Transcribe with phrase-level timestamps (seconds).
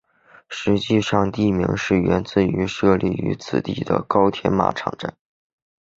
[0.49, 5.15] 实际上地名是源自于设立于此的高田马场站。